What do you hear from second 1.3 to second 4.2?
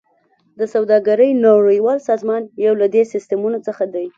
نړیوال سازمان یو له دې سیستمونو څخه دی